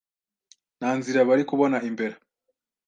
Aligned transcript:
nta 0.77 0.89
nzira 0.97 1.27
bari 1.27 1.43
kubona 1.49 1.77
imbere. 1.89 2.15